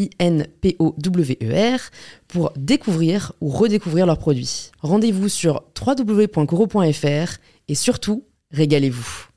[0.00, 1.80] I-N-P-O-W-E-R,
[2.28, 4.70] pour découvrir ou redécouvrir leurs produits.
[4.80, 9.30] Rendez-vous sur www.coro.fr et surtout, régalez-vous.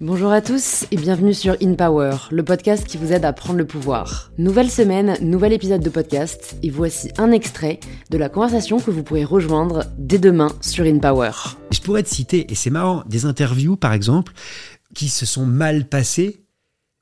[0.00, 3.58] Bonjour à tous et bienvenue sur In Power, le podcast qui vous aide à prendre
[3.58, 4.30] le pouvoir.
[4.38, 9.02] Nouvelle semaine, nouvel épisode de podcast et voici un extrait de la conversation que vous
[9.02, 11.32] pourrez rejoindre dès demain sur In Power.
[11.72, 14.34] Je pourrais te citer, et c'est marrant, des interviews par exemple,
[14.94, 16.40] qui se sont mal passées,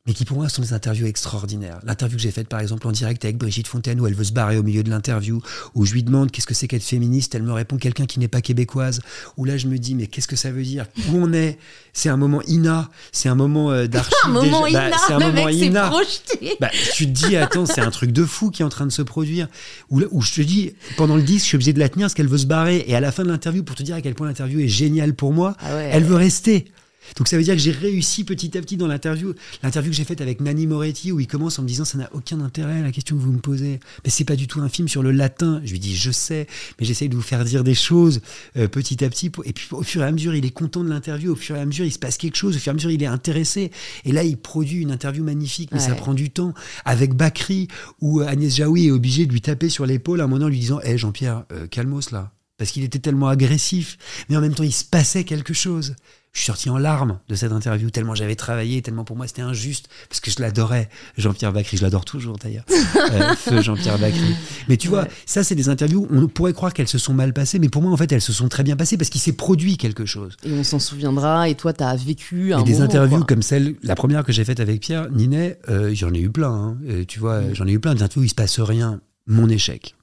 [0.09, 1.81] mais qui pour moi sont des interviews extraordinaires.
[1.83, 4.33] L'interview que j'ai faite par exemple en direct avec Brigitte Fontaine, où elle veut se
[4.33, 5.41] barrer au milieu de l'interview,
[5.75, 8.29] où je lui demande qu'est-ce que c'est qu'être féministe, elle me répond quelqu'un qui n'est
[8.29, 9.01] pas québécoise,
[9.37, 10.87] où là je me dis mais qu'est-ce que ça veut dire?
[11.11, 11.59] Où on est?
[11.93, 14.15] C'est un moment Ina, c'est un moment euh, d'archive.
[14.27, 15.89] Un moment déjà- Ina, bah, c'est un le moment mec Ina.
[15.89, 16.57] projeté.
[16.61, 18.93] Bah, tu te dis, attends, c'est un truc de fou qui est en train de
[18.93, 19.49] se produire.
[19.91, 22.05] Où, là- où je te dis, pendant le disque, je suis obligé de la tenir
[22.05, 22.85] parce qu'elle veut se barrer.
[22.87, 25.15] Et à la fin de l'interview, pour te dire à quel point l'interview est géniale
[25.15, 25.91] pour moi, Ah ouais.
[25.93, 26.67] elle veut rester.
[27.17, 29.35] Donc ça veut dire que j'ai réussi petit à petit dans l'interview.
[29.63, 32.09] L'interview que j'ai faite avec Nani Moretti, où il commence en me disant ça n'a
[32.13, 33.81] aucun intérêt la question que vous me posez.
[34.05, 35.61] Mais c'est pas du tout un film sur le latin.
[35.65, 36.47] Je lui dis je sais,
[36.81, 38.21] mais j'essaye de vous faire dire des choses
[38.57, 39.31] euh, petit à petit.
[39.31, 41.33] pour- Et puis au fur et à mesure, il est content de l'interview.
[41.33, 42.57] Au fur et à mesure, il se passe quelque chose.
[42.57, 43.71] Au fur et à mesure, il est intéressé.
[44.05, 46.55] Et là, il produit une interview magnifique, mais ça prend du temps.
[46.85, 47.69] Avec Bakri,
[48.01, 50.49] où euh, Agnès Jaoui est obligée de lui taper sur l'épaule à un moment en
[50.49, 52.33] lui disant Hé Jean-Pierre, euh, calmos là.
[52.59, 53.99] Parce qu'il était tellement agressif.
[54.29, 55.95] Mais en même temps, il se passait quelque chose.
[56.37, 59.41] Je suis sorti en larmes de cette interview, tellement j'avais travaillé, tellement pour moi c'était
[59.41, 62.65] injuste, parce que je l'adorais, Jean-Pierre Bacry, je l'adore toujours d'ailleurs,
[63.13, 64.35] Euh, feu Jean-Pierre Bacry.
[64.69, 65.11] Mais tu vois, Ouais.
[65.25, 67.91] ça c'est des interviews, on pourrait croire qu'elles se sont mal passées, mais pour moi
[67.91, 70.37] en fait elles se sont très bien passées, parce qu'il s'est produit quelque chose.
[70.45, 73.27] Et on s'en souviendra, et toi t'as vécu un Et des moment, interviews quoi.
[73.29, 76.51] comme celle, la première que j'ai faite avec Pierre Ninet, euh, j'en ai eu plein,
[76.53, 76.77] hein.
[76.87, 77.55] Euh, tu vois, Mm.
[77.55, 79.01] j'en ai eu plein, des interviews où il se passe rien.
[79.27, 79.95] Mon échec.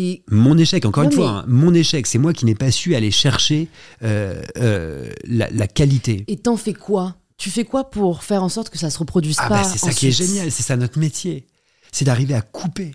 [0.00, 2.94] Et Mon échec, encore une fois, hein, mon échec, c'est moi qui n'ai pas su
[2.94, 3.66] aller chercher
[4.04, 6.24] euh, euh, la, la qualité.
[6.28, 7.16] et t'en fais quoi?
[7.36, 9.78] Tu fais quoi pour faire en sorte que ça se reproduise Ah pas bah c'est
[9.78, 11.46] ça qui est génial, c'est ça notre métier.
[11.90, 12.94] C'est d'arriver à couper.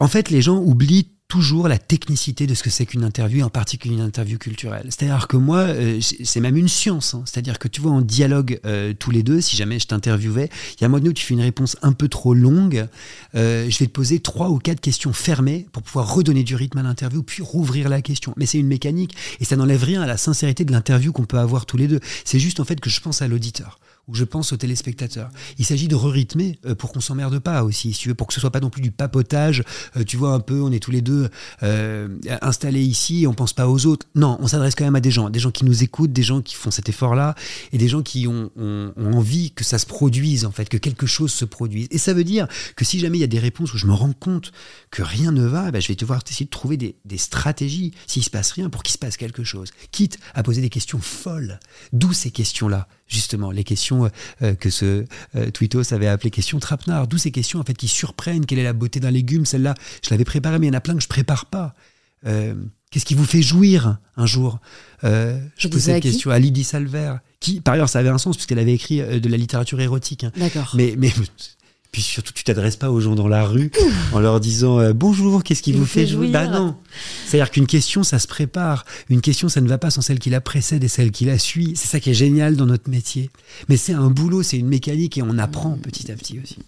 [0.00, 3.50] En fait, les gens oublient toujours la technicité de ce que c'est qu'une interview, en
[3.50, 4.86] particulier une interview culturelle.
[4.90, 7.14] C'est-à-dire que moi, euh, c'est c'est même une science.
[7.14, 7.22] hein.
[7.24, 10.80] C'est-à-dire que tu vois, en dialogue euh, tous les deux, si jamais je t'interviewais, il
[10.80, 12.86] y a un moment donné où tu fais une réponse un peu trop longue,
[13.34, 16.78] euh, je vais te poser trois ou quatre questions fermées pour pouvoir redonner du rythme
[16.78, 18.34] à l'interview, puis rouvrir la question.
[18.36, 21.38] Mais c'est une mécanique, et ça n'enlève rien à la sincérité de l'interview qu'on peut
[21.38, 22.00] avoir tous les deux.
[22.24, 23.78] C'est juste en fait que je pense à l'auditeur
[24.08, 25.30] ou je pense aux téléspectateurs.
[25.58, 28.60] Il s'agit de re-rythmer euh, pour qu'on s'emmerde pas aussi, pour que ce soit pas
[28.60, 29.64] non plus du papotage.
[29.96, 31.28] euh, tu vois un peu, on est tous les deux
[31.62, 32.08] euh,
[32.40, 34.06] installés ici, et on pense pas aux autres.
[34.14, 36.40] Non, on s'adresse quand même à des gens, des gens qui nous écoutent, des gens
[36.40, 37.34] qui font cet effort-là,
[37.72, 38.50] et des gens qui ont
[38.96, 41.88] envie que ça se produise en fait, que quelque chose se produise.
[41.90, 42.46] Et ça veut dire
[42.76, 44.52] que si jamais il y a des réponses où je me rends compte
[44.90, 48.24] que rien ne va, ben, je vais devoir essayer de trouver des, des stratégies s'il
[48.24, 49.70] se passe rien pour qu'il se passe quelque chose.
[49.90, 51.58] Quitte à poser des questions folles.
[51.92, 57.06] D'où ces questions-là justement les questions euh, que ce euh, Twittos avait appelées questions trapenard.
[57.08, 58.46] D'où ces questions en fait qui surprennent.
[58.46, 59.46] Quelle est la beauté d'un légume?
[59.46, 59.74] Celle-là,
[60.04, 61.74] je l'avais préparée, mais il y en a plein que je prépare pas.
[62.26, 62.54] Euh,
[62.90, 64.60] Qu'est-ce qui vous fait jouir un jour?
[65.04, 68.36] Euh, Je pose cette question à Lydie Salver, qui par ailleurs ça avait un sens
[68.36, 70.24] puisqu'elle avait écrit euh, de la littérature érotique.
[70.24, 70.32] hein.
[70.36, 70.72] D'accord.
[70.74, 71.12] Mais, mais
[71.96, 73.70] puis surtout, tu t'adresses pas aux gens dans la rue
[74.12, 76.76] en leur disant euh, bonjour, qu'est-ce qui vous, fait jouir Bah non.
[77.26, 78.84] C'est-à-dire qu'une question, ça se prépare.
[79.08, 81.38] Une question, ça ne va pas sans celle qui la précède et celle qui la
[81.38, 81.72] suit.
[81.74, 83.30] C'est ça qui est génial dans notre métier.
[83.70, 86.58] Mais c'est un boulot, c'est une mécanique et on apprend petit à petit aussi.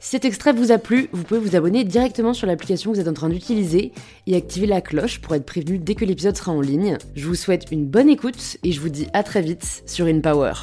[0.00, 3.02] Si cet extrait vous a plu, vous pouvez vous abonner directement sur l'application que vous
[3.02, 3.92] êtes en train d'utiliser
[4.26, 6.96] et activer la cloche pour être prévenu dès que l'épisode sera en ligne.
[7.14, 10.54] Je vous souhaite une bonne écoute et je vous dis à très vite sur InPower.